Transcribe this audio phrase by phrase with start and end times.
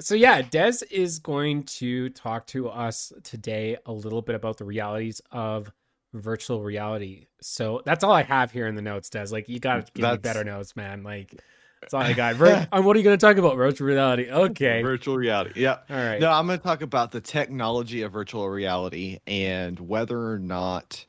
[0.00, 4.64] so yeah, Dez is going to talk to us today a little bit about the
[4.64, 5.70] realities of
[6.12, 7.26] virtual reality.
[7.40, 9.32] So that's all I have here in the notes, Dez.
[9.32, 10.16] Like you got to give that's...
[10.16, 11.02] me better notes, man.
[11.02, 11.40] Like
[11.80, 12.36] that's all I got.
[12.36, 13.56] Vir- um, what are you going to talk about?
[13.56, 14.30] Virtual reality.
[14.30, 14.82] Okay.
[14.82, 15.60] Virtual reality.
[15.60, 15.78] Yeah.
[15.88, 16.20] All right.
[16.20, 21.04] No, I'm going to talk about the technology of virtual reality and whether or not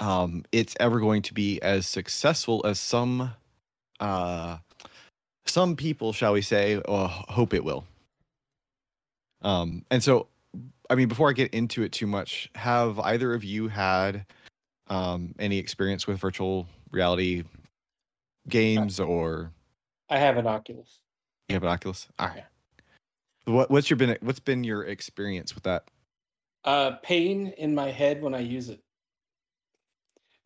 [0.00, 3.32] um, it's ever going to be as successful as some
[4.00, 4.58] uh,
[5.46, 7.84] some people, shall we say, uh, hope it will.
[9.42, 10.28] Um, and so,
[10.88, 14.24] I mean, before I get into it too much, have either of you had
[14.88, 17.44] um, any experience with virtual reality
[18.48, 19.50] games or?
[20.08, 20.98] I have an Oculus.
[21.48, 22.08] You have an Oculus.
[22.18, 22.44] All right.
[23.44, 25.84] What what's your been what's been your experience with that?
[26.64, 28.80] Uh, pain in my head when I use it.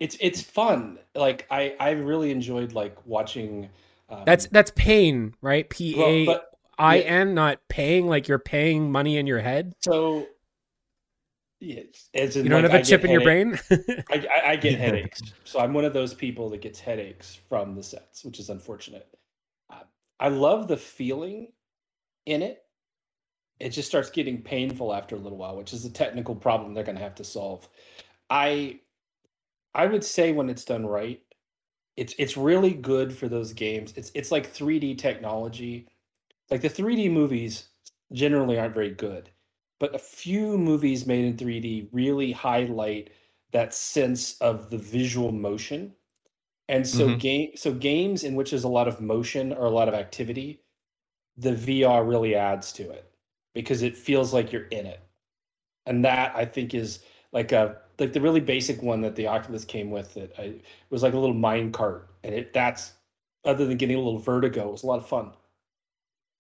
[0.01, 0.99] It's it's fun.
[1.15, 3.69] Like I I really enjoyed like watching.
[4.09, 5.69] Um, that's that's pain, right?
[5.69, 6.41] P A
[6.79, 9.75] I N, not paying like you're paying money in your head.
[9.80, 10.27] So,
[11.61, 13.59] yes, as in, you don't like, have a I chip in your brain.
[13.71, 17.74] I, I, I, get headaches, so I'm one of those people that gets headaches from
[17.74, 19.09] the sets, which is unfortunate.
[19.71, 19.85] Uh,
[20.21, 21.49] I love the feeling
[22.27, 22.63] in it.
[23.59, 26.85] It just starts getting painful after a little while, which is a technical problem they're
[26.85, 27.66] going to have to solve.
[28.29, 28.80] I,
[29.74, 31.23] I would say when it's done right,
[31.97, 33.95] it's it's really good for those games.
[33.97, 35.88] It's it's like 3D technology
[36.51, 37.69] like the 3D movies
[38.13, 39.30] generally aren't very good,
[39.80, 43.11] but a few movies made in 3D really highlight
[43.53, 45.93] that sense of the visual motion.
[46.69, 47.19] And so mm-hmm.
[47.19, 50.63] game so games in which there's a lot of motion or a lot of activity,
[51.37, 53.10] the VR really adds to it
[53.55, 55.01] because it feels like you're in it.
[55.87, 57.01] And that I think is
[57.33, 60.55] like a like the really basic one that the Oculus came with that I
[60.91, 62.95] was like a little mine cart and it that's
[63.45, 65.33] other than getting a little vertigo, it was a lot of fun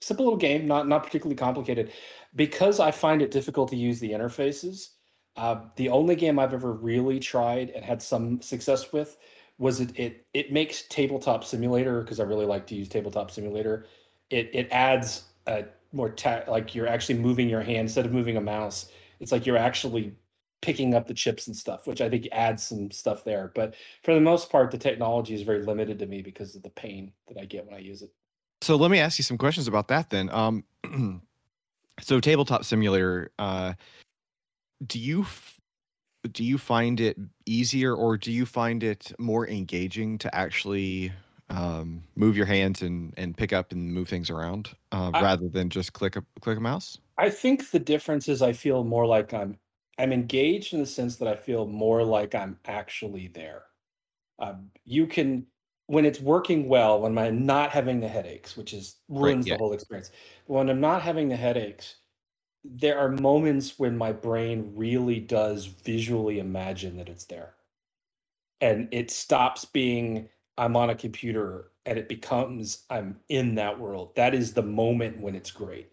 [0.00, 1.92] simple little game, not not particularly complicated.
[2.34, 4.90] Because I find it difficult to use the interfaces,
[5.36, 9.18] uh, the only game I've ever really tried and had some success with
[9.58, 13.86] was it it it makes tabletop simulator because I really like to use tabletop simulator.
[14.30, 18.36] It it adds a more ta- like you're actually moving your hand instead of moving
[18.36, 18.90] a mouse.
[19.20, 20.14] It's like you're actually
[20.62, 23.52] picking up the chips and stuff, which I think adds some stuff there.
[23.54, 26.70] But for the most part, the technology is very limited to me because of the
[26.70, 28.10] pain that I get when I use it.
[28.62, 30.30] So let me ask you some questions about that then.
[30.30, 30.64] Um,
[32.00, 33.74] so tabletop simulator, uh,
[34.86, 35.60] do you f-
[36.32, 41.12] do you find it easier or do you find it more engaging to actually
[41.50, 45.48] um, move your hands and and pick up and move things around uh, I, rather
[45.48, 46.98] than just click a click a mouse?
[47.18, 49.58] I think the difference is I feel more like I'm
[49.98, 53.62] I'm engaged in the sense that I feel more like I'm actually there.
[54.38, 55.46] Um, you can
[55.86, 59.54] when it's working well, when I'm not having the headaches, which is ruins right, yeah.
[59.54, 60.10] the whole experience.
[60.46, 61.96] When I'm not having the headaches,
[62.64, 67.54] there are moments when my brain really does visually imagine that it's there.
[68.60, 74.16] And it stops being I'm on a computer and it becomes I'm in that world.
[74.16, 75.90] That is the moment when it's great.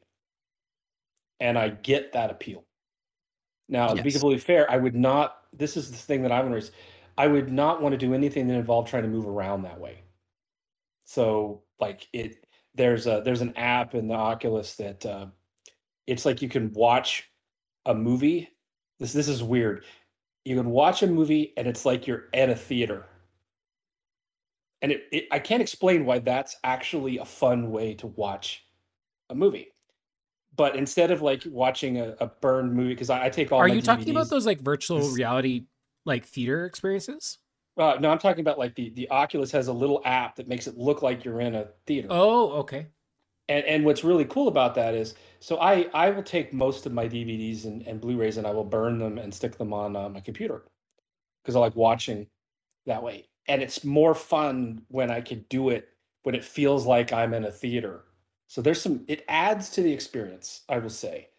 [1.39, 2.63] And I get that appeal.
[3.69, 3.97] Now, yes.
[3.97, 6.71] to be completely fair, I would not, this is the thing that I'm going to
[7.17, 10.03] I would not want to do anything that involved trying to move around that way.
[11.05, 15.27] So like it there's a there's an app in the Oculus that uh,
[16.07, 17.29] it's like you can watch
[17.85, 18.49] a movie.
[18.99, 19.85] This this is weird.
[20.45, 23.05] You can watch a movie and it's like you're at a theater.
[24.81, 28.65] And it, it I can't explain why that's actually a fun way to watch
[29.29, 29.73] a movie
[30.55, 33.67] but instead of like watching a, a burned movie because I, I, take all are
[33.67, 35.63] you DVDs, talking about those like virtual reality
[36.05, 37.39] like theater experiences?
[37.77, 40.67] Uh, no, I'm talking about like the the Oculus has a little app that makes
[40.67, 42.07] it look like you're in a theater.
[42.11, 42.87] Oh, okay.
[43.49, 46.93] And and what's really cool about that is, so I I will take most of
[46.93, 50.09] my DVDs and, and Blu-rays and I will burn them and stick them on uh,
[50.09, 50.63] my computer
[51.41, 52.27] because I like watching
[52.85, 53.27] that way.
[53.47, 55.89] And it's more fun when I can do it
[56.23, 58.05] when it feels like I'm in a theater.
[58.47, 61.29] So there's some it adds to the experience, I will say.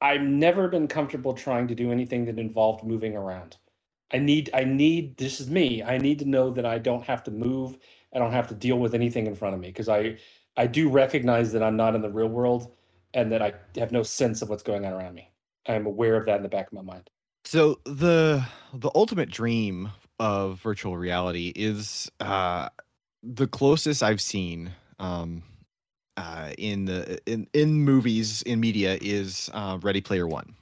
[0.00, 3.56] I've never been comfortable trying to do anything that involved moving around.
[4.14, 5.82] I need I need this is me.
[5.82, 7.78] I need to know that I don't have to move.
[8.14, 10.18] I don't have to deal with anything in front of me because I
[10.56, 12.72] I do recognize that I'm not in the real world
[13.12, 15.32] and that I have no sense of what's going on around me.
[15.68, 17.10] I'm aware of that in the back of my mind.
[17.44, 19.90] So the the ultimate dream
[20.20, 22.68] of virtual reality is uh
[23.24, 25.42] the closest I've seen um
[26.16, 30.54] uh in the in in movies in media is uh Ready Player One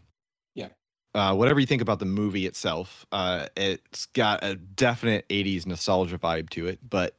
[1.14, 6.18] uh, whatever you think about the movie itself, uh, it's got a definite 80s nostalgia
[6.18, 6.78] vibe to it.
[6.88, 7.16] But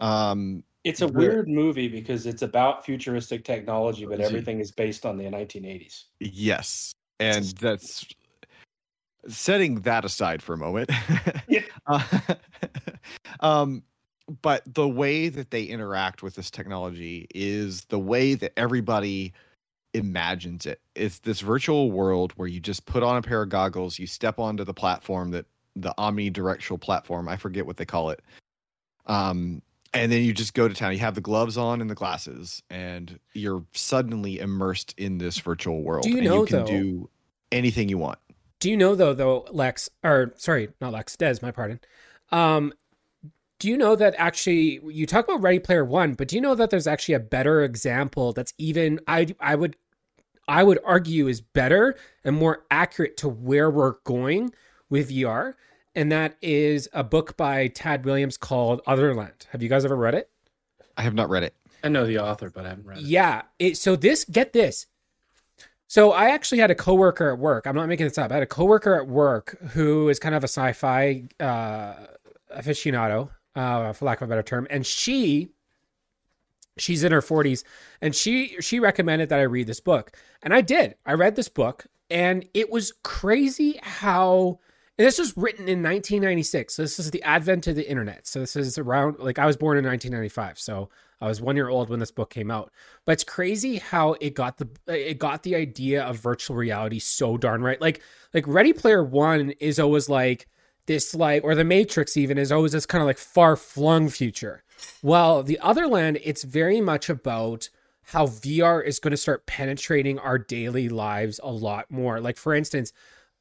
[0.00, 5.16] um, It's a weird movie because it's about futuristic technology, but everything is based on
[5.16, 6.04] the 1980s.
[6.18, 6.92] Yes.
[7.20, 8.04] And that's
[9.28, 10.90] setting that aside for a moment.
[11.48, 11.60] yeah.
[11.86, 12.02] Uh,
[13.40, 13.82] um,
[14.40, 19.34] but the way that they interact with this technology is the way that everybody
[19.94, 20.80] imagines it.
[20.94, 24.38] It's this virtual world where you just put on a pair of goggles, you step
[24.38, 25.46] onto the platform that
[25.76, 28.20] the omnidirectional platform, I forget what they call it.
[29.06, 29.62] Um,
[29.92, 30.92] and then you just go to town.
[30.92, 35.82] You have the gloves on and the glasses, and you're suddenly immersed in this virtual
[35.82, 36.02] world.
[36.02, 37.10] Do you know you can though, do
[37.52, 38.18] anything you want.
[38.58, 41.80] Do you know though, though Lex, or sorry, not Lex, Dez, my pardon.
[42.32, 42.72] Um,
[43.60, 46.56] do you know that actually you talk about Ready Player One, but do you know
[46.56, 49.76] that there's actually a better example that's even I I would
[50.48, 54.52] I would argue is better and more accurate to where we're going
[54.90, 55.54] with VR,
[55.94, 59.46] and that is a book by Tad Williams called Otherland.
[59.50, 60.30] Have you guys ever read it?
[60.96, 61.54] I have not read it.
[61.82, 63.04] I know the author, but I haven't read it.
[63.04, 63.42] Yeah.
[63.58, 64.86] It, so this, get this.
[65.86, 67.66] So I actually had a coworker at work.
[67.66, 68.30] I'm not making this up.
[68.30, 71.94] I had a coworker at work who is kind of a sci-fi uh,
[72.56, 75.50] aficionado, uh, for lack of a better term, and she
[76.76, 77.64] she's in her 40s
[78.00, 80.12] and she she recommended that I read this book.
[80.42, 80.96] And I did.
[81.06, 84.58] I read this book and it was crazy how
[84.96, 86.74] this was written in 1996.
[86.74, 88.26] So this is the advent of the internet.
[88.26, 90.58] So this is around like I was born in 1995.
[90.58, 90.88] So
[91.20, 92.70] I was 1 year old when this book came out.
[93.04, 97.36] But it's crazy how it got the it got the idea of virtual reality so
[97.36, 97.80] darn right.
[97.80, 100.48] Like like Ready Player 1 is always like
[100.86, 104.62] this like or the Matrix even is always this kind of like far flung future.
[105.02, 107.68] Well, the Otherland it's very much about
[108.02, 112.20] how VR is going to start penetrating our daily lives a lot more.
[112.20, 112.92] Like for instance,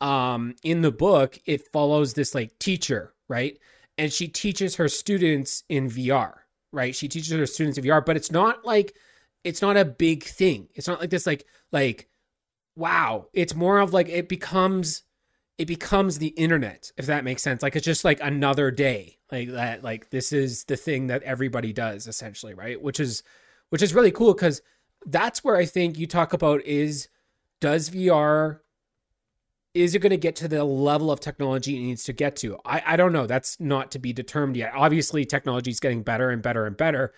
[0.01, 3.57] um in the book it follows this like teacher, right?
[3.97, 6.33] And she teaches her students in VR,
[6.71, 6.95] right?
[6.95, 8.95] She teaches her students in VR, but it's not like
[9.43, 10.69] it's not a big thing.
[10.75, 12.09] It's not like this like like
[12.75, 13.27] wow.
[13.33, 15.03] It's more of like it becomes
[15.57, 17.61] it becomes the internet if that makes sense.
[17.61, 21.73] Like it's just like another day like that like this is the thing that everybody
[21.73, 22.81] does essentially right?
[22.81, 23.23] Which is
[23.69, 24.61] which is really cool because
[25.05, 27.09] that's where i think you talk about is
[27.59, 28.59] does vr
[29.73, 32.57] is it going to get to the level of technology it needs to get to?
[32.63, 33.25] I i don't know.
[33.25, 34.71] That's not to be determined yet.
[34.75, 37.13] Obviously technology is getting better and better and better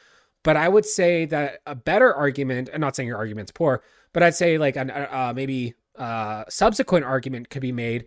[0.45, 3.83] but i would say that a better argument i'm not saying your argument's poor
[4.13, 8.05] but i'd say like an, uh, maybe uh, subsequent argument could be made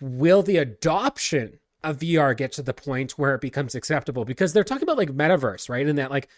[0.00, 4.24] will the adoption of VR get to the point where it becomes acceptable?
[4.24, 5.86] Because they're talking about like metaverse, right?
[5.86, 6.28] And that like,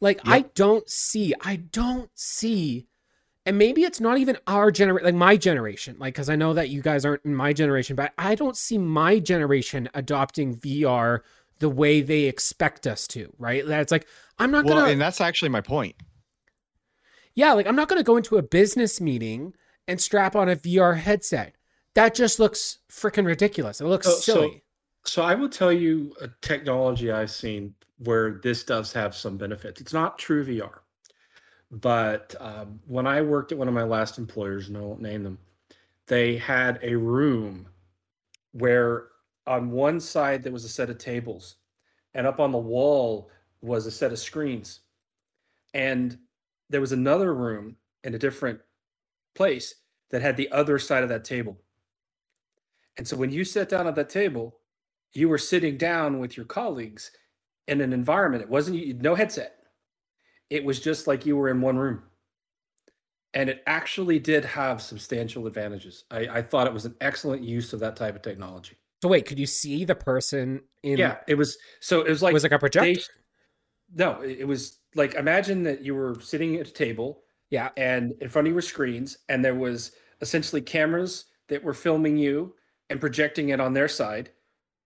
[0.00, 0.26] like yep.
[0.28, 2.86] I don't see, I don't see,
[3.44, 6.70] and maybe it's not even our generation, like my generation, like because I know that
[6.70, 11.20] you guys aren't in my generation, but I don't see my generation adopting VR
[11.58, 13.66] the way they expect us to, right?
[13.66, 14.06] That's like
[14.38, 15.96] I'm not well, gonna, and that's actually my point.
[17.34, 19.54] Yeah, like I'm not gonna go into a business meeting
[19.88, 21.56] and strap on a VR headset
[21.94, 23.80] that just looks freaking ridiculous.
[23.80, 24.62] It looks so, silly.
[25.04, 29.36] So, so I will tell you a technology I've seen where this does have some
[29.36, 29.80] benefits.
[29.80, 30.78] It's not true VR,
[31.70, 35.22] but um, when I worked at one of my last employers, and I won't name
[35.22, 35.38] them,
[36.06, 37.66] they had a room
[38.52, 39.08] where
[39.46, 41.56] on one side there was a set of tables,
[42.14, 43.30] and up on the wall
[43.60, 44.80] was a set of screens,
[45.74, 46.18] and
[46.70, 48.60] there was another room in a different
[49.34, 49.76] place
[50.10, 51.56] that had the other side of that table
[52.96, 54.58] and so when you sat down at that table,
[55.14, 57.10] you were sitting down with your colleagues
[57.68, 58.42] in an environment.
[58.42, 59.56] It wasn't no headset.
[60.50, 62.02] It was just like you were in one room.
[63.34, 66.04] And it actually did have substantial advantages.
[66.10, 68.76] I, I thought it was an excellent use of that type of technology.
[69.00, 72.32] So wait, could you see the person in Yeah, it was so it was like
[72.32, 72.92] it was like a projector.
[72.92, 73.02] They,
[74.04, 77.22] no, it was like imagine that you were sitting at a table.
[77.50, 77.70] Yeah.
[77.76, 82.16] And in front of you were screens and there was essentially cameras that were filming
[82.16, 82.54] you
[82.92, 84.30] and projecting it on their side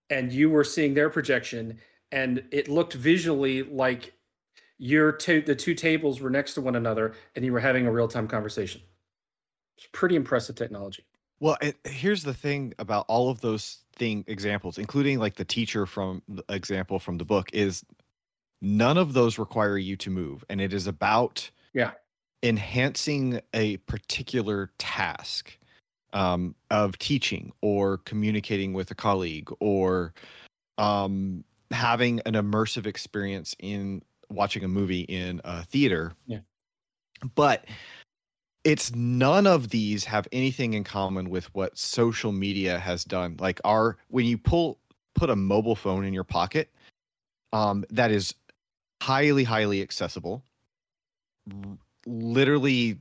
[0.09, 1.77] and you were seeing their projection
[2.11, 4.13] and it looked visually like
[4.79, 7.91] your two the two tables were next to one another and you were having a
[7.91, 8.81] real-time conversation.
[9.77, 11.03] It's pretty impressive technology.
[11.41, 15.85] Well it, here's the thing about all of those thing examples including like the teacher
[15.85, 17.83] from the example from the book is
[18.61, 21.91] none of those require you to move and it is about yeah.
[22.41, 25.57] enhancing a particular task
[26.13, 30.13] um, of teaching or communicating with a colleague or
[30.77, 36.13] um, having an immersive experience in watching a movie in a theater.
[36.25, 36.39] Yeah.
[37.35, 37.65] But
[38.63, 43.37] it's none of these have anything in common with what social media has done.
[43.39, 44.79] Like our when you pull
[45.15, 46.71] put a mobile phone in your pocket,
[47.53, 48.33] um, that is
[49.01, 50.43] highly, highly accessible.
[52.05, 52.97] Literally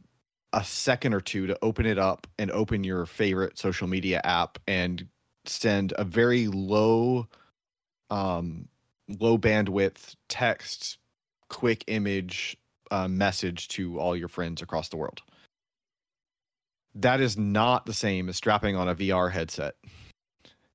[0.56, 4.58] a second or two to open it up and open your favorite social media app
[4.66, 5.06] and
[5.44, 7.28] send a very low
[8.10, 8.66] um
[9.20, 10.98] low bandwidth text
[11.48, 12.56] quick image
[12.90, 15.22] uh, message to all your friends across the world
[16.96, 19.74] that is not the same as strapping on a VR headset.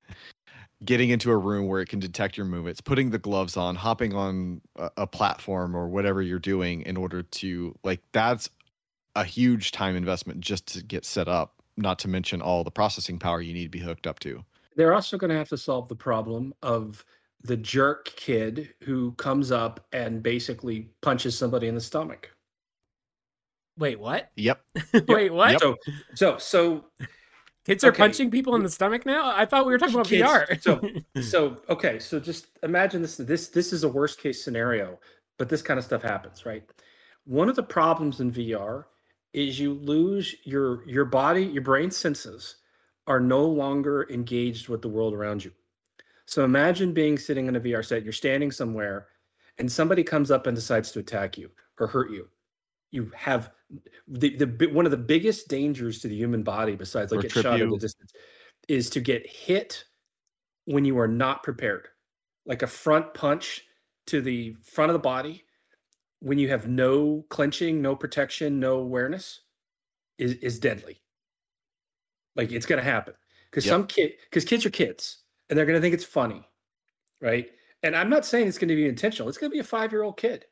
[0.85, 4.13] Getting into a room where it can detect your movements, putting the gloves on, hopping
[4.13, 8.49] on a, a platform or whatever you're doing in order to like that's
[9.15, 13.19] a huge time investment just to get set up, not to mention all the processing
[13.19, 14.43] power you need to be hooked up to.
[14.75, 17.03] They're also going to have to solve the problem of
[17.43, 22.31] the jerk kid who comes up and basically punches somebody in the stomach.
[23.77, 24.31] Wait, what?
[24.35, 24.61] Yep.
[25.07, 25.51] Wait, what?
[25.51, 25.61] Yep.
[25.61, 25.75] So,
[26.15, 26.85] so, so
[27.65, 27.97] Kids are Okay.
[27.97, 29.31] punching people in the stomach now?
[29.35, 30.61] I thought we were talking about Kids- VR.
[30.61, 34.99] so- so okay so just imagine this this this is a worst case scenario
[35.37, 36.63] but this kind of stuff happens right
[37.25, 38.85] one of the problems in vr
[39.33, 42.57] is you lose your your body your brain senses
[43.07, 45.51] are no longer engaged with the world around you.
[46.25, 49.07] So imagine being sitting in a vr set you're standing somewhere
[49.57, 52.27] and somebody comes up and decides to attack you or hurt you.
[52.91, 53.51] You have
[54.07, 57.31] the, the one of the biggest dangers to the human body besides like Or get
[57.31, 58.11] shot at a distance
[58.67, 59.85] is to get hit
[60.65, 61.87] when you are not prepared.
[62.45, 63.63] Like a front punch
[64.07, 65.43] to the front of the body
[66.21, 69.41] when you have no clenching no protection no awareness
[70.17, 71.01] is, is deadly.
[72.35, 73.13] Like it's going to happen.
[73.49, 73.71] Because Yep.
[73.73, 76.47] some kid because kids are kids and they're going to think it's funny
[77.21, 77.49] right?
[77.83, 79.27] And i'm not saying it's going to be intentional.
[79.29, 80.45] It's going to be a five year old kid.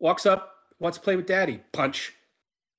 [0.00, 2.12] Walks up wants to play with daddy punch.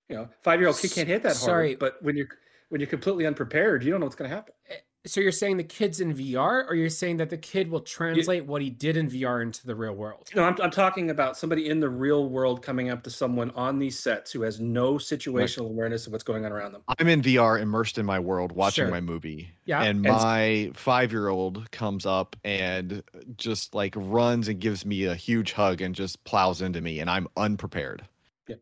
[0.09, 1.69] You know five year old kid can't hit that Sorry.
[1.69, 2.29] hard but when you're
[2.69, 4.75] when you're completely unprepared you don't know what's going to happen eh,
[5.07, 8.45] so you're saying the kid's in VR, or you're saying that the kid will translate
[8.45, 10.29] what he did in VR into the real world?
[10.35, 13.79] No, I'm, I'm talking about somebody in the real world coming up to someone on
[13.79, 16.83] these sets who has no situational awareness of what's going on around them.
[16.99, 18.91] I'm in VR, immersed in my world, watching Sure.
[18.91, 19.49] my movie.
[19.65, 19.81] Yeah.
[19.83, 23.01] And And- my five year old comes up and
[23.37, 27.09] just like runs and gives me a huge hug and just plows into me, and
[27.09, 28.03] I'm unprepared.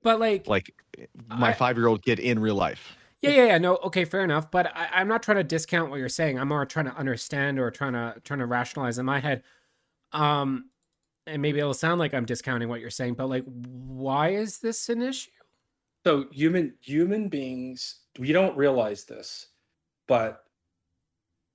[0.01, 0.73] But like, Like
[1.29, 2.97] my five year old kid in real life.
[3.29, 4.51] Yeah, yeah, yeah, no, okay, fair enough.
[4.51, 6.39] But I, I'm not trying to discount what you're saying.
[6.39, 9.43] I'm more trying to understand or trying to trying to rationalize in my head.
[10.11, 10.69] Um,
[11.27, 14.89] and maybe it'll sound like I'm discounting what you're saying, but like, why is this
[14.89, 15.31] an issue?
[16.05, 19.47] So human human beings, we don't realize this,
[20.07, 20.43] but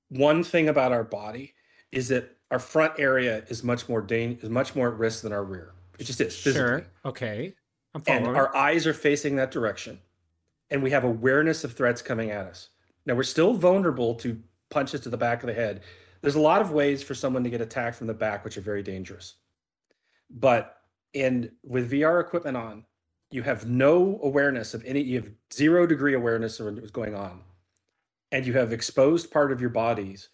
[0.09, 1.55] one thing about our body
[1.93, 5.33] is that our front area is much more dang- is much more at risk than
[5.33, 5.75] our rear.
[6.01, 6.69] It just is physically.
[6.69, 7.55] Sure, okay,
[7.95, 10.01] I'm and our eyes are facing that direction
[10.71, 12.71] and we have awareness of threats coming at us.
[13.07, 15.83] Now we're still vulnerable to punches to the back of the head.
[16.23, 18.63] There's a lot of ways for someone to get attacked from the back which are
[18.63, 19.35] very dangerous.
[20.31, 20.77] But
[21.13, 22.85] in with vr equipment on
[23.33, 27.41] you have no awareness of any you have zero degree awareness of what's going on.
[28.33, 30.29] And you have exposed part of your bodies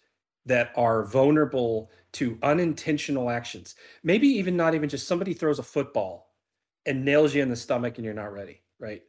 [0.45, 3.75] that are vulnerable to unintentional actions.
[4.03, 6.33] Maybe even not even just somebody throws a football
[6.85, 9.01] and nails you in the stomach and you're not ready, right?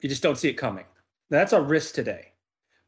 [0.00, 0.84] You just don't see it coming.
[1.30, 2.32] Now, that's a risk today.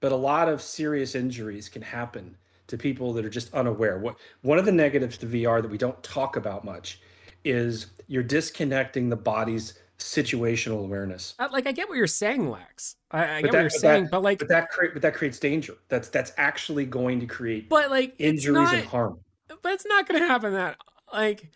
[0.01, 2.37] But a lot of serious injuries can happen
[2.67, 3.99] to people that are just unaware.
[3.99, 7.01] What one of the negatives to VR that we don't talk about much
[7.45, 11.35] is you're disconnecting the body's situational awareness.
[11.39, 12.97] Uh, like, I get what you're saying, Lex.
[13.11, 15.39] I, I get what you're saying, that- but like, But that create but that creates
[15.39, 15.75] danger.
[15.89, 19.21] That's that's actually going to create but like, injuries not, and harm.
[19.49, 20.53] but it's not going to happen.
[20.53, 20.77] That
[21.11, 21.51] like,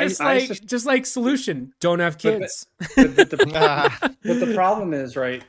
[0.00, 2.66] just I like, sus- just like solution, don't have But- but- kids.
[2.96, 3.36] but, but the.
[4.24, 5.44] But the problem is, right?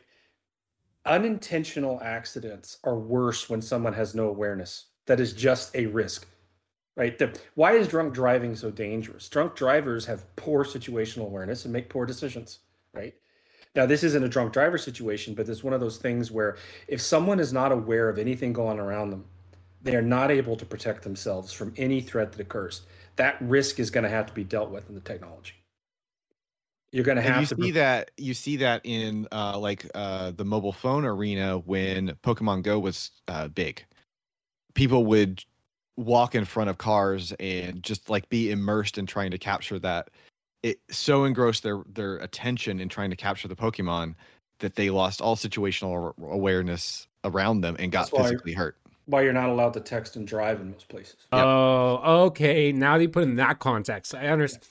[1.05, 4.85] Unintentional accidents are worse when someone has no awareness.
[5.05, 6.25] That is just a risk,
[6.95, 7.17] right?
[7.19, 9.27] The, why is drunk driving so dangerous?
[9.27, 12.59] Drunk drivers have poor situational awareness and make poor decisions,
[12.93, 13.13] right?
[13.75, 16.55] Now, this isn't a drunk driver situation, but it's one of those things where
[16.87, 19.25] if someone is not aware of anything going around them,
[19.81, 22.83] they are not able to protect themselves from any threat that occurs.
[23.15, 25.53] That risk is going to have to be dealt with in the technology.
[26.91, 30.31] You're going to have you to see that you see that in uh, like uh,
[30.31, 33.83] the mobile phone arena when Pokemon Go was uh, big.
[34.75, 35.43] People would
[35.97, 40.09] walk in front of cars and just like be immersed in trying to capture that.
[40.61, 44.13] It so engrossed their their attention in trying to capture the Pokemon
[44.59, 48.77] that they lost all situational awareness around them and got That's why- physically hurt.
[49.05, 51.17] Why you're not allowed to text and drive in most places.
[51.33, 51.43] Yep.
[51.43, 52.71] Oh, okay.
[52.71, 54.63] Now that you put it in that context, I understand.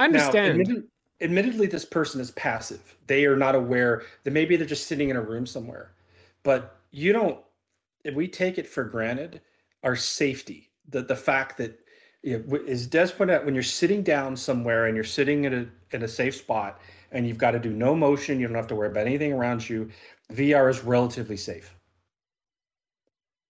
[0.00, 0.60] I Now, understand.
[0.60, 0.84] admitted-
[1.20, 2.96] admittedly, this person is passive.
[3.06, 5.92] They are not aware that maybe they're just sitting in a room somewhere.
[6.42, 7.38] But you don't.
[8.04, 9.40] If we take it for granted,
[9.82, 11.78] our safety, the the fact that
[12.22, 16.02] is Dez pointed out when you're sitting down somewhere and you're sitting in a in
[16.02, 16.80] a safe spot
[17.12, 19.68] and you've got to do no motion, you don't have to worry about anything around
[19.68, 19.88] you.
[20.32, 21.75] VR is relatively safe.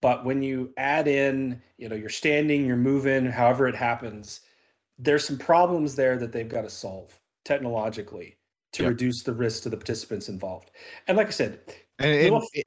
[0.02, 4.40] But when you add in, you know, you're standing, you're moving, however it happens,
[4.98, 8.36] there's some problems there that they've got to solve technologically
[8.72, 8.90] to yep.
[8.90, 10.70] reduce the risk to the participants involved.
[11.08, 11.60] And like I said,
[11.98, 12.46] and little...
[12.52, 12.66] it,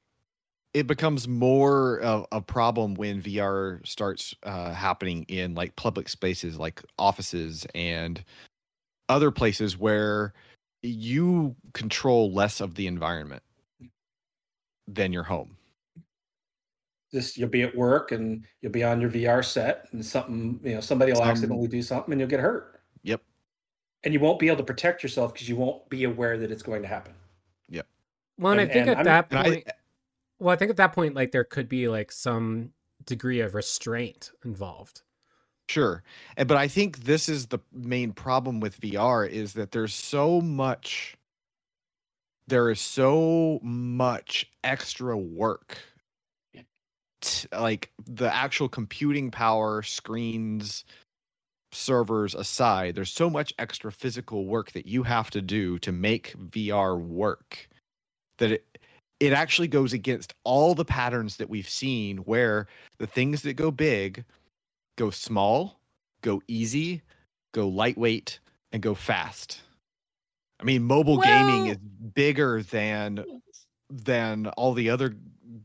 [0.74, 6.58] it, becomes more of a problem when VR starts uh, happening in like public spaces,
[6.58, 8.24] like offices and
[9.08, 10.34] other places where
[10.82, 13.44] you control less of the environment
[14.88, 15.58] than your home
[17.12, 20.76] just you'll be at work and you'll be on your VR set and something, you
[20.76, 22.82] know, somebody will accidentally do something and you'll get hurt.
[23.04, 23.22] Yep.
[24.04, 26.64] And you won't be able to protect yourself because you won't be aware that it's
[26.64, 27.14] going to happen.
[27.70, 27.88] Yep.
[28.38, 29.72] Well, and, and I think and at I'm, that point, I,
[30.40, 32.72] well, I think at that point, like there could be like some
[33.06, 35.02] degree of restraint involved.
[35.68, 36.04] Sure.
[36.36, 41.16] But I think this is the main problem with VR is that there's so much
[42.50, 45.78] there is so much extra work
[47.52, 50.86] like the actual computing power, screens,
[51.72, 56.36] servers aside, there's so much extra physical work that you have to do to make
[56.38, 57.68] VR work
[58.38, 58.66] that it
[59.20, 62.68] it actually goes against all the patterns that we've seen where
[63.00, 64.24] the things that go big
[64.98, 65.80] go small,
[66.22, 67.02] go easy,
[67.54, 68.40] go lightweight,
[68.72, 69.62] and go fast.
[70.60, 73.24] I mean, mobile well, gaming is bigger than
[73.90, 75.16] than all the other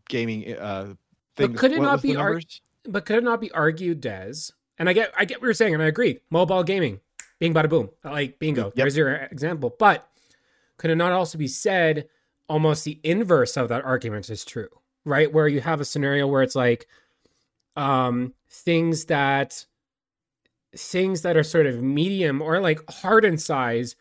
[0.08, 0.94] gaming uh,
[1.36, 1.52] things.
[1.52, 2.40] But could it not be ar-
[2.84, 4.52] But could it not be argued, Dez?
[4.78, 6.18] And I get, I get what you're saying, and I agree.
[6.30, 7.00] Mobile gaming,
[7.38, 8.64] bing, bada, boom, like bingo.
[8.64, 8.74] Yep.
[8.74, 9.74] There's your example.
[9.78, 10.08] But
[10.78, 12.08] could it not also be said
[12.48, 14.68] almost the inverse of that argument is true,
[15.04, 15.32] right?
[15.32, 16.88] Where you have a scenario where it's like
[17.76, 19.64] um, things that
[20.76, 23.94] things that are sort of medium or like hard in size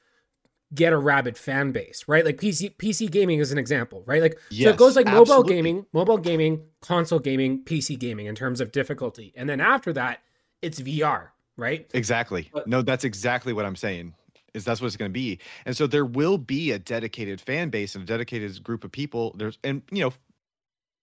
[0.73, 2.25] get a rabid fan base, right?
[2.25, 4.21] Like PC PC gaming is an example, right?
[4.21, 5.55] Like yes, so it goes like mobile absolutely.
[5.55, 9.33] gaming, mobile gaming, console gaming, PC gaming in terms of difficulty.
[9.35, 10.21] And then after that,
[10.61, 11.89] it's VR, right?
[11.93, 12.49] Exactly.
[12.65, 14.13] No, that's exactly what I'm saying.
[14.53, 15.39] Is that's what it's going to be.
[15.65, 19.33] And so there will be a dedicated fan base and a dedicated group of people.
[19.35, 20.13] There's and you know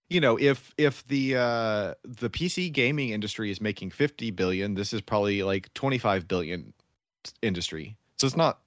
[0.08, 4.92] you know if if the uh the PC gaming industry is making 50 billion, this
[4.92, 6.72] is probably like 25 billion
[7.42, 7.96] industry.
[8.16, 8.60] So it's not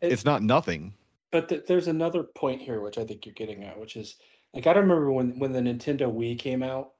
[0.00, 0.94] it's not nothing.
[1.30, 4.16] But th- there's another point here, which I think you're getting at, which is
[4.54, 6.92] like I don't remember when when the Nintendo Wii came out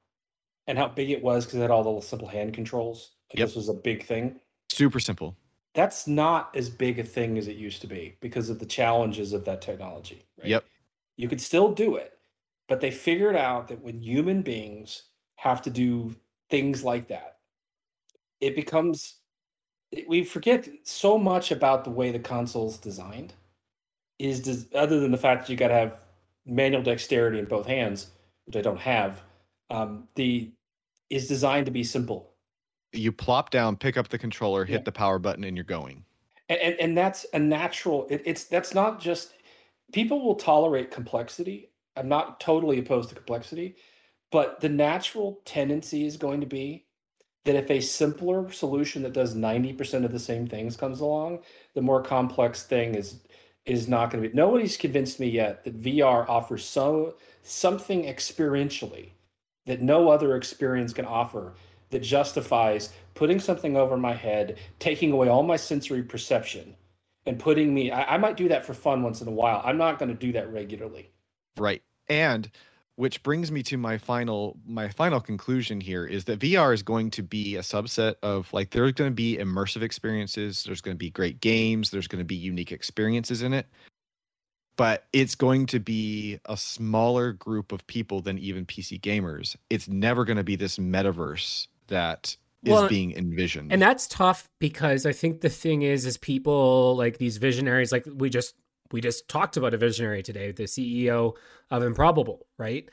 [0.67, 3.11] and how big it was because it had all the simple hand controls.
[3.31, 3.47] Like yep.
[3.49, 4.39] This was a big thing.
[4.71, 5.35] Super simple.
[5.73, 9.33] That's not as big a thing as it used to be because of the challenges
[9.33, 10.23] of that technology.
[10.37, 10.49] Right?
[10.49, 10.65] Yep.
[11.17, 12.13] You could still do it,
[12.67, 15.03] but they figured out that when human beings
[15.35, 16.15] have to do
[16.49, 17.37] things like that,
[18.39, 19.15] it becomes
[20.07, 23.33] we forget so much about the way the console's designed
[24.19, 25.99] is des- other than the fact that you got to have
[26.45, 28.07] manual dexterity in both hands
[28.45, 29.21] which i don't have
[29.69, 30.51] um, the
[31.09, 32.31] is designed to be simple.
[32.91, 34.83] You plop down pick up the controller hit yeah.
[34.83, 36.05] the power button and you're going.
[36.49, 39.33] And and, and that's a natural it, it's that's not just
[39.91, 41.69] people will tolerate complexity.
[41.95, 43.75] I'm not totally opposed to complexity
[44.31, 46.82] but the natural tendency is going to be
[47.45, 51.39] that if a simpler solution that does 90% of the same things comes along,
[51.73, 53.19] the more complex thing is
[53.65, 54.35] is not going to be.
[54.35, 59.11] Nobody's convinced me yet that VR offers so something experientially
[59.65, 61.53] that no other experience can offer
[61.89, 66.75] that justifies putting something over my head, taking away all my sensory perception,
[67.25, 67.91] and putting me.
[67.91, 69.61] I, I might do that for fun once in a while.
[69.63, 71.11] I'm not going to do that regularly.
[71.57, 71.83] Right.
[72.09, 72.49] And
[72.95, 77.09] which brings me to my final my final conclusion here is that VR is going
[77.11, 80.99] to be a subset of like there's going to be immersive experiences, there's going to
[80.99, 83.67] be great games, there's going to be unique experiences in it.
[84.75, 89.55] But it's going to be a smaller group of people than even PC gamers.
[89.69, 93.71] It's never going to be this metaverse that is well, being envisioned.
[93.71, 98.07] And that's tough because I think the thing is is people like these visionaries like
[98.15, 98.55] we just
[98.93, 101.33] we just talked about a visionary today, the CEO
[101.71, 102.87] of Improbable, right?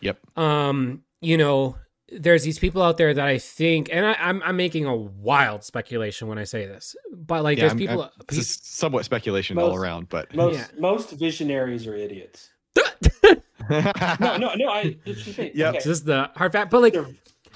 [0.00, 0.18] Yep.
[0.36, 1.76] Um, you know,
[2.08, 4.96] there's these people out there that I think, and I, am I'm, I'm making a
[4.96, 8.02] wild speculation when I say this, but like yeah, there's I'm, people.
[8.02, 10.66] I'm, this is somewhat speculation most, all around, but most yeah.
[10.78, 12.50] most visionaries are idiots.
[13.70, 14.68] no, no, no.
[14.68, 14.96] I.
[15.04, 15.80] Just yeah, okay.
[15.80, 16.96] just the hard fact, but like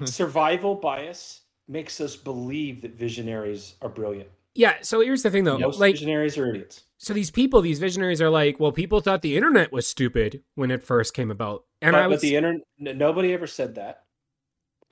[0.04, 4.28] survival bias makes us believe that visionaries are brilliant.
[4.54, 4.74] Yeah.
[4.82, 5.58] So here's the thing, though.
[5.58, 9.22] Most like visionaries are idiots so these people, these visionaries, are like, well, people thought
[9.22, 12.62] the internet was stupid when it first came about, and but, I was the internet.
[12.78, 14.04] Nobody ever said that.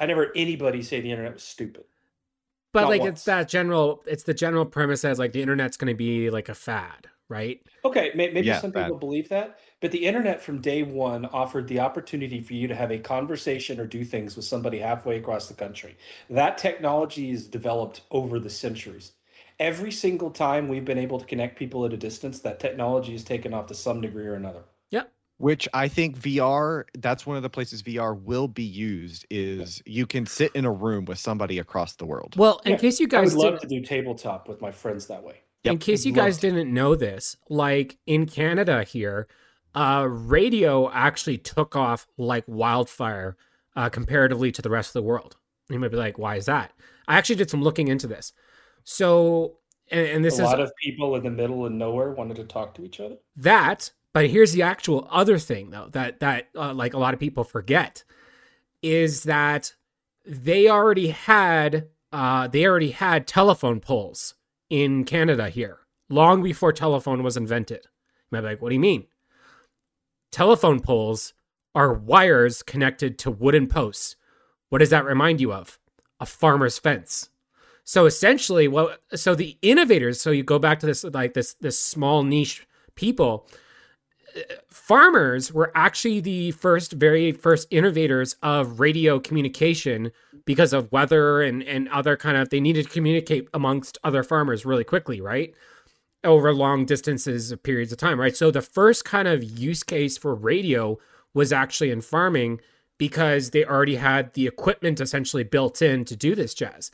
[0.00, 1.84] I never anybody say the internet was stupid.
[2.72, 3.12] but Not like once.
[3.12, 6.48] it's that general it's the general premise as like the internet's going to be like
[6.48, 10.82] a fad right okay maybe yeah, some people believe that but the internet from day
[10.82, 14.78] one offered the opportunity for you to have a conversation or do things with somebody
[14.78, 15.96] halfway across the country
[16.30, 19.12] that technology is developed over the centuries
[19.60, 23.24] every single time we've been able to connect people at a distance that technology is
[23.24, 25.04] taken off to some degree or another Yeah.
[25.38, 30.06] which I think VR that's one of the places VR will be used is you
[30.06, 32.34] can sit in a room with somebody across the world.
[32.36, 35.06] Well, in yeah, case you guys I would love to do tabletop with my friends
[35.06, 35.42] that way.
[35.64, 35.72] Yep.
[35.72, 39.26] In case you guys didn't know this, like in Canada here,
[39.74, 43.36] uh, radio actually took off like wildfire
[43.74, 45.36] uh, comparatively to the rest of the world.
[45.68, 46.72] You might be like, why is that?
[47.08, 48.32] I actually did some looking into this.
[48.90, 49.58] So,
[49.90, 52.36] and, and this a is a lot of people in the middle of nowhere wanted
[52.36, 53.16] to talk to each other.
[53.36, 57.20] That but here's the actual other thing though that that uh, like a lot of
[57.20, 58.02] people forget
[58.82, 59.74] is that
[60.24, 64.34] they already had uh, they already had telephone poles
[64.70, 67.82] in Canada here long before telephone was invented.
[67.84, 69.06] You might be like, what do you mean?
[70.32, 71.34] Telephone poles
[71.74, 74.16] are wires connected to wooden posts.
[74.70, 75.78] What does that remind you of?
[76.20, 77.28] A farmer's fence.
[77.88, 81.80] So essentially, what so the innovators, so you go back to this like this this
[81.80, 83.48] small niche people
[84.70, 90.12] farmers were actually the first, very first innovators of radio communication
[90.44, 94.64] because of weather and, and other kind of, they needed to communicate amongst other farmers
[94.64, 95.54] really quickly, right?
[96.24, 98.36] Over long distances of periods of time, right?
[98.36, 100.98] So the first kind of use case for radio
[101.34, 102.60] was actually in farming
[102.98, 106.90] because they already had the equipment essentially built in to do this jazz.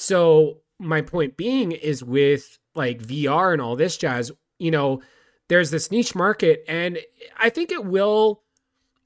[0.00, 5.02] So my point being is with like VR and all this jazz, you know,
[5.48, 6.98] there's this niche market and
[7.38, 8.42] I think it will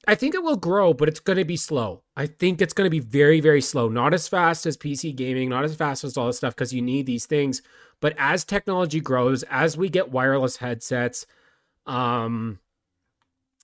[0.07, 2.03] I think it will grow, but it's going to be slow.
[2.15, 3.89] I think it's going to be very, very slow.
[3.89, 6.81] Not as fast as PC gaming, not as fast as all this stuff because you
[6.81, 7.61] need these things.
[7.99, 11.25] But as technology grows, as we get wireless headsets,
[11.87, 12.59] um,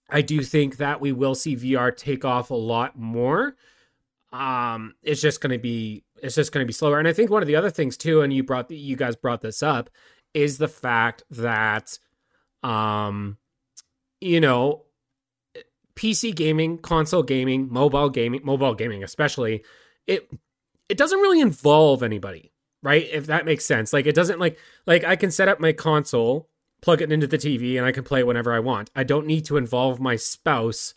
[0.09, 3.55] I do think that we will see VR take off a lot more.
[4.33, 6.99] Um, it's just going to be it's just going to be slower.
[6.99, 9.41] And I think one of the other things too, and you brought you guys brought
[9.41, 9.89] this up,
[10.34, 11.97] is the fact that
[12.63, 13.38] um,
[14.19, 14.84] you know,
[15.95, 19.63] PC gaming, console gaming, mobile gaming, mobile gaming especially,
[20.07, 20.29] it
[20.89, 22.51] it doesn't really involve anybody,
[22.84, 23.07] right?
[23.12, 23.93] If that makes sense.
[23.93, 26.49] Like it doesn't like like I can set up my console,
[26.81, 28.89] plug it into the TV and I can play it whenever I want.
[28.95, 30.93] I don't need to involve my spouse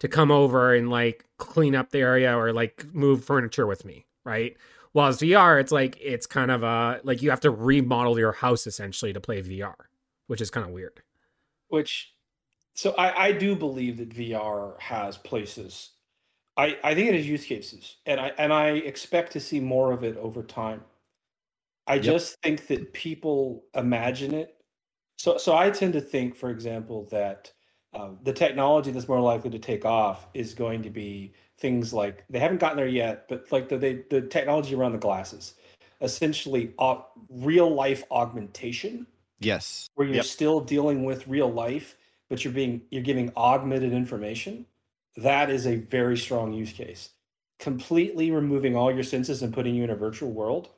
[0.00, 4.06] to come over and like clean up the area or like move furniture with me,
[4.26, 4.54] right?
[4.92, 8.32] While as VR, it's like it's kind of a like you have to remodel your
[8.32, 9.74] house essentially to play VR,
[10.26, 11.00] which is kind of weird
[11.68, 12.12] which
[12.74, 15.92] so I, I do believe that VR has places.
[16.58, 19.92] I, I think it has use cases, and I and I expect to see more
[19.92, 20.82] of it over time.
[21.86, 22.04] I yep.
[22.04, 24.56] just think that people imagine it.
[25.16, 27.52] So so I tend to think, for example, that
[27.94, 32.24] uh, the technology that's more likely to take off is going to be things like
[32.30, 35.54] they haven't gotten there yet, but like the they, the technology around the glasses,
[36.00, 39.06] essentially uh, real life augmentation
[39.38, 39.90] Yes.
[39.94, 40.24] Where you're yep.
[40.24, 41.96] still dealing with real life,
[42.28, 44.66] but you're being you're giving augmented information.
[45.16, 47.10] That is a very strong use case.
[47.58, 50.68] Completely removing all your senses and putting you in a virtual world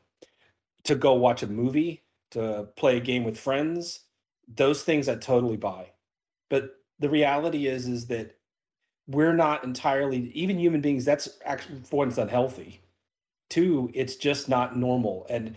[0.85, 4.01] to go watch a movie, to play a game with friends,
[4.47, 5.91] those things I totally buy.
[6.49, 8.38] But the reality is is that
[9.09, 12.81] we're not entirely even human beings that's actually for one it's unhealthy
[13.51, 15.57] two it's just not normal and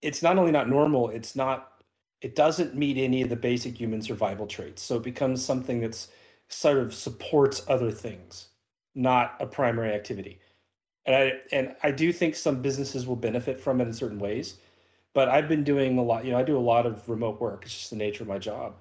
[0.00, 1.78] it's not only not normal it's not
[2.20, 4.82] it doesn't meet any of the basic human survival traits.
[4.82, 6.08] So it becomes something that's
[6.48, 8.48] sort of supports other things,
[8.94, 10.40] not a primary activity.
[11.06, 14.58] And I and I do think some businesses will benefit from it in certain ways.
[15.14, 17.64] But I've been doing a lot, you know, I do a lot of remote work.
[17.64, 18.74] It's just the nature of my job.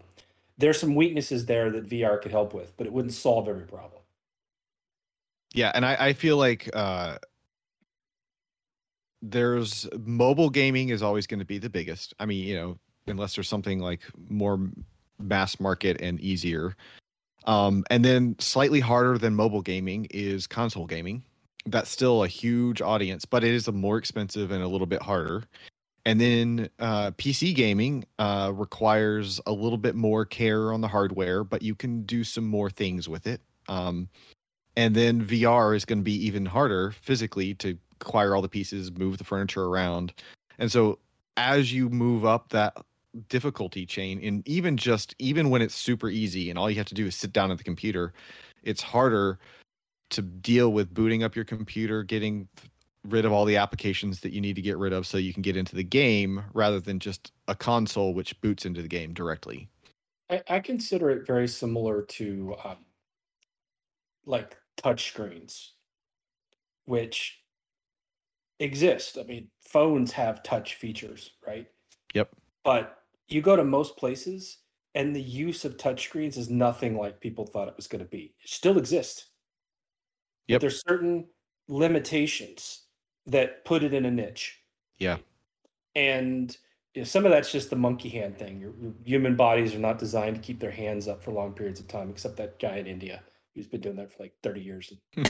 [0.58, 4.02] There's some weaknesses there that VR could help with, but it wouldn't solve every problem.
[5.54, 7.18] Yeah, and I, I feel like uh
[9.22, 12.14] there's mobile gaming is always going to be the biggest.
[12.20, 14.70] I mean, you know, unless there's something like more
[15.20, 16.76] mass market and easier.
[17.46, 21.24] Um, and then slightly harder than mobile gaming is console gaming.
[21.66, 25.02] That's still a huge audience, but it is a more expensive and a little bit
[25.02, 25.44] harder.
[26.08, 31.44] And then uh, PC gaming uh, requires a little bit more care on the hardware,
[31.44, 33.42] but you can do some more things with it.
[33.68, 34.08] Um,
[34.78, 38.90] and then VR is going to be even harder physically to acquire all the pieces,
[38.90, 40.14] move the furniture around.
[40.60, 40.98] And so
[41.36, 42.78] as you move up that
[43.28, 46.94] difficulty chain and even just even when it's super easy and all you have to
[46.94, 48.14] do is sit down at the computer
[48.64, 49.40] it's harder
[50.12, 52.48] to deal with booting up your computer getting
[53.06, 55.42] rid of all the applications that you need to get rid of so you can
[55.42, 59.70] get into the game rather than just a console which boots into the game directly.
[60.30, 62.78] I, I consider it very similar to um,
[64.26, 65.70] like touchscreens,
[66.86, 67.40] which
[68.60, 69.18] exist.
[69.18, 71.68] I mean, phones have touch features, right?
[72.14, 72.30] Yep.
[72.64, 74.60] But you go to most places
[74.96, 78.34] and the use of touchscreens is nothing like people thought it was going to be.
[78.44, 79.28] It still exists.
[80.48, 80.62] Yep.
[80.62, 81.28] There's certain
[81.68, 82.87] limitations
[83.28, 84.60] that put it in a niche.
[84.98, 85.18] Yeah.
[85.96, 86.56] And
[86.94, 88.60] you know, some of that's just the monkey hand thing.
[88.60, 91.80] Your, your human bodies are not designed to keep their hands up for long periods
[91.80, 93.22] of time, except that guy in India
[93.54, 94.94] who's been doing that for like 30 years.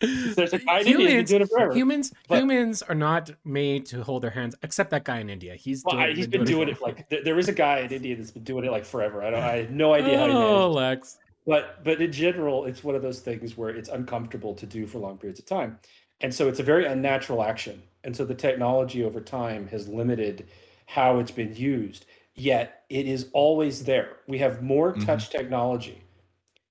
[0.00, 1.74] There's a guy in humans, India doing it forever.
[1.74, 5.54] Humans, but, humans are not made to hold their hands, except that guy in India.
[5.54, 7.78] He's well, doing, I, he's been, been doing, doing, it, like there is a guy
[7.78, 9.22] in India that's been doing it like forever.
[9.22, 11.18] I don't, I have no idea how he Oh, Lex.
[11.46, 14.98] But but in general, it's one of those things where it's uncomfortable to do for
[14.98, 15.78] long periods of time,
[16.20, 17.82] and so it's a very unnatural action.
[18.02, 20.46] And so the technology over time has limited
[20.86, 22.06] how it's been used.
[22.34, 24.16] Yet it is always there.
[24.28, 25.04] We have more mm-hmm.
[25.04, 26.02] touch technology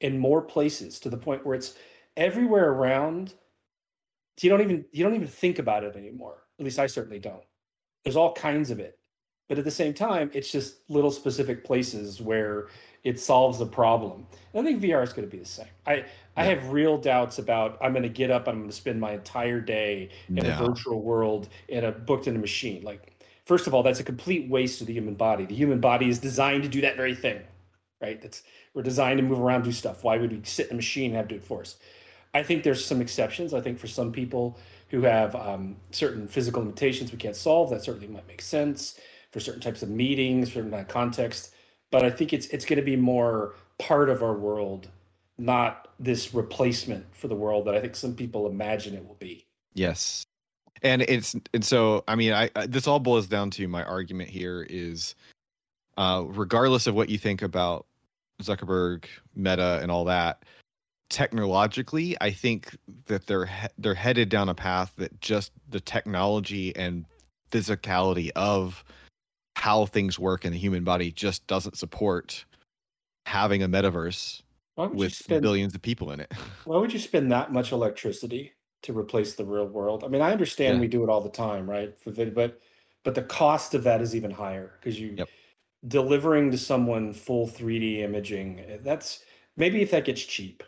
[0.01, 1.75] in more places to the point where it's
[2.17, 3.33] everywhere around
[4.41, 7.43] you don't even you don't even think about it anymore at least i certainly don't
[8.03, 8.99] there's all kinds of it
[9.47, 12.67] but at the same time it's just little specific places where
[13.03, 14.25] it solves a problem.
[14.53, 15.67] And i think vr is going to be the same.
[15.85, 16.05] I yeah.
[16.37, 19.13] i have real doubts about i'm going to get up i'm going to spend my
[19.13, 20.49] entire day in no.
[20.49, 22.83] a virtual world in a booked in a machine.
[22.83, 25.45] Like first of all that's a complete waste of the human body.
[25.45, 27.41] The human body is designed to do that very thing
[28.01, 28.21] right?
[28.21, 30.03] That's we're designed to move around do stuff.
[30.03, 31.77] Why would we sit in a machine and have to do it for us
[32.33, 33.53] I think there's some exceptions.
[33.53, 34.57] I think for some people
[34.89, 38.99] who have um, certain physical limitations we can't solve, that certainly might make sense
[39.33, 41.55] for certain types of meetings, certain context.
[41.91, 44.87] But I think it's it's going to be more part of our world,
[45.37, 49.45] not this replacement for the world that I think some people imagine it will be.
[49.73, 50.23] Yes,
[50.83, 54.29] and it's and so I mean I, I this all boils down to my argument
[54.29, 55.15] here is,
[55.97, 57.87] uh, regardless of what you think about
[58.41, 60.43] Zuckerberg, Meta, and all that,
[61.09, 67.05] technologically, I think that they're they're headed down a path that just the technology and
[67.51, 68.83] physicality of
[69.55, 72.45] how things work in the human body just doesn't support
[73.25, 74.41] having a metaverse
[74.77, 76.31] with spend, billions of people in it.
[76.65, 80.03] Why would you spend that much electricity to replace the real world?
[80.03, 80.81] I mean, I understand yeah.
[80.81, 81.97] we do it all the time, right?
[81.97, 82.59] For video, but
[83.03, 85.29] but the cost of that is even higher because you yep.
[85.87, 88.79] delivering to someone full 3D imaging.
[88.81, 89.23] That's
[89.57, 90.63] maybe if that gets cheap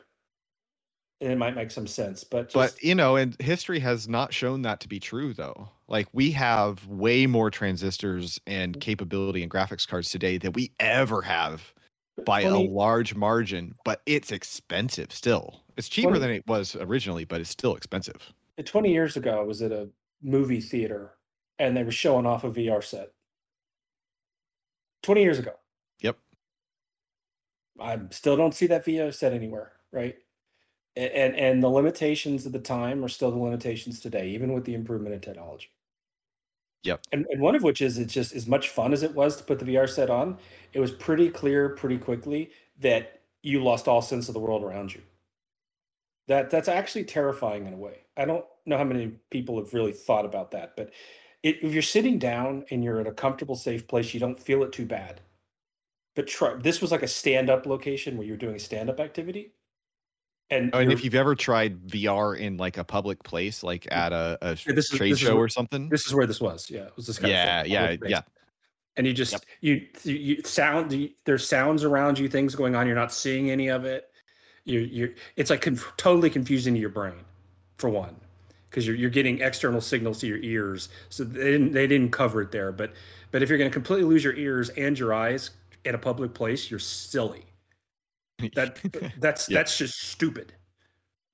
[1.20, 2.54] it might make some sense but just...
[2.54, 5.70] but you know and history has not shown that to be true though.
[5.88, 8.82] Like we have way more transistors and mm.
[8.82, 11.74] capability and graphics cards today than we ever have
[12.26, 12.68] by 20...
[12.68, 15.62] a large margin but it's expensive still.
[15.78, 16.20] It's cheaper 20...
[16.20, 18.34] than it was originally but it's still expensive.
[18.64, 19.90] 20 years ago i was at a
[20.22, 21.16] movie theater
[21.60, 23.12] and they were showing off a vr set.
[25.04, 25.52] 20 years ago.
[26.02, 26.18] Yep.
[27.80, 30.18] I still don't see that vr set anywhere right
[30.96, 34.74] and and the limitations of the time are still the limitations today, even with the
[34.74, 35.70] improvement in technology.
[36.84, 37.02] Yep.
[37.12, 39.44] And, and one of which is it's just as much fun as it was to
[39.44, 40.38] put the VR set on,
[40.72, 44.94] it was pretty clear pretty quickly that you lost all sense of the world around
[44.94, 45.02] you.
[46.28, 48.02] That that's actually terrifying in a way.
[48.18, 50.92] I don't know how many people have really thought about that, but
[51.44, 54.64] it, if you're sitting down and you're in a comfortable, safe place, you don't feel
[54.64, 55.22] it too bad.
[56.16, 59.55] But try this was like a stand-up location where you're doing a stand-up activity
[60.52, 64.14] and, oh, and if you've ever tried VR in like a public place, like at
[64.14, 66.70] a, a this trade is, show or something, this is where this was.
[66.70, 68.22] Yeah, it was this kind yeah, of yeah, yeah.
[68.96, 69.42] And you just yep.
[69.62, 72.86] you, you sound you, there's sounds around you, things going on.
[72.86, 74.12] You're not seeing any of it.
[74.66, 77.26] You you're it's like conf- totally confusing to your brain,
[77.78, 78.16] for one,
[78.70, 80.90] because you're you're getting external signals to your ears.
[81.10, 82.72] So they didn't they didn't cover it there.
[82.72, 82.94] But
[83.32, 85.50] but if you're going to completely lose your ears and your eyes
[85.86, 87.46] in a public place, you're silly
[88.56, 88.80] that
[89.20, 89.60] that's yeah.
[89.60, 90.54] that's just stupid.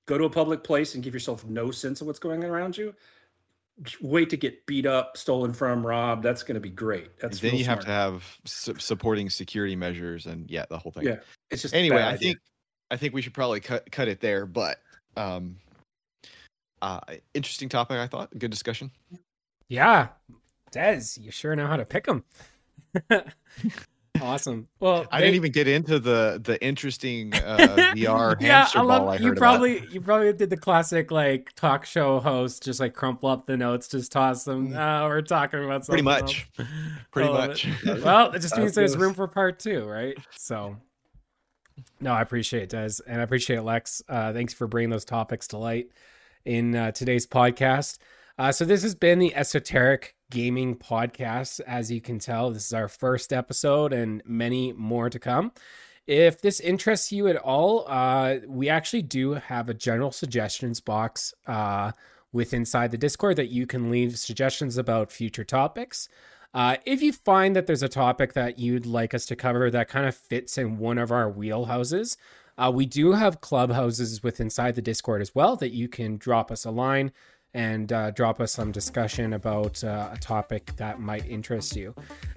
[0.06, 2.76] Go to a public place and give yourself no sense of what's going on around
[2.76, 2.94] you.
[4.00, 6.22] Wait to get beat up, stolen from, robbed.
[6.22, 7.18] That's going to be great.
[7.18, 7.78] That's then you smart.
[7.78, 11.04] have to have su- supporting security measures and yeah, the whole thing.
[11.04, 11.16] Yeah,
[11.50, 12.02] it's just anyway.
[12.02, 12.38] I think
[12.90, 14.44] I think we should probably cut cut it there.
[14.44, 14.78] But
[15.16, 15.56] um,
[16.82, 17.00] uh,
[17.32, 17.98] interesting topic.
[17.98, 18.90] I thought good discussion.
[19.68, 20.08] Yeah,
[20.72, 22.24] Dez, you sure know how to pick them.
[24.20, 24.68] Awesome.
[24.78, 25.26] Well, I they...
[25.26, 27.56] didn't even get into the the interesting uh,
[27.96, 29.92] VR yeah, hamster I love, ball I you probably about.
[29.92, 33.88] you probably did the classic like talk show host, just like crumple up the notes,
[33.88, 34.70] just toss them.
[34.70, 34.76] Mm.
[34.76, 36.04] Uh, we're talking about something.
[36.04, 36.68] pretty much, else.
[37.10, 37.66] pretty much.
[37.66, 38.04] It.
[38.04, 40.16] Well, it just means there's room for part two, right?
[40.36, 40.76] So,
[42.00, 44.02] no, I appreciate it, Dez, and I appreciate Lex.
[44.08, 45.88] Uh, thanks for bringing those topics to light.
[46.44, 47.98] in uh, today's podcast.
[48.38, 51.60] Uh, so this has been the Esoteric Gaming Podcast.
[51.66, 55.52] As you can tell, this is our first episode, and many more to come.
[56.06, 61.32] If this interests you at all, uh, we actually do have a general suggestions box
[61.46, 61.92] uh,
[62.32, 66.08] with inside the Discord that you can leave suggestions about future topics.
[66.54, 69.88] Uh, if you find that there's a topic that you'd like us to cover that
[69.88, 72.16] kind of fits in one of our wheelhouses,
[72.58, 76.50] uh, we do have clubhouses with inside the Discord as well that you can drop
[76.50, 77.12] us a line
[77.54, 81.94] and uh, drop us some discussion about uh, a topic that might interest you.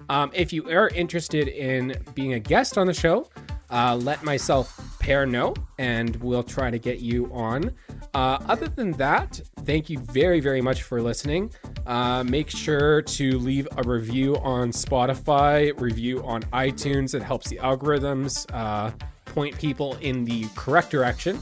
[0.08, 3.28] Um, if you are interested in being a guest on the show,
[3.70, 7.72] uh, let myself pair know and we'll try to get you on.
[8.14, 11.52] Uh, other than that, thank you very, very much for listening.
[11.86, 17.14] Uh, make sure to leave a review on Spotify, review on iTunes.
[17.14, 18.90] It helps the algorithms uh,
[19.26, 21.38] point people in the correct direction.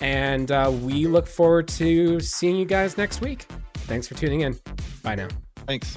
[0.00, 3.46] And uh, we look forward to seeing you guys next week.
[3.86, 4.58] Thanks for tuning in.
[5.02, 5.28] Bye now.
[5.66, 5.96] Thanks.